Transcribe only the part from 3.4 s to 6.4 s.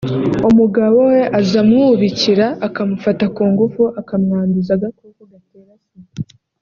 ngufu akamwanduza agakoko gatera Sida